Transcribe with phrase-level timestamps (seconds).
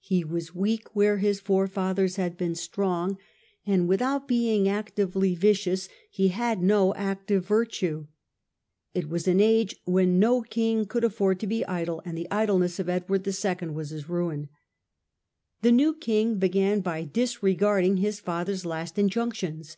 [0.00, 3.18] He was weak where his forefathers had been strong,
[3.66, 8.06] and without being actively vicious he had no active virtue.
[8.94, 12.78] It was an age when no king could afford to be idle, and the idleness
[12.78, 13.68] of Edward II.
[13.68, 14.48] was his ruin.
[15.60, 19.76] The new king began by disr^arding his father's last injunctions.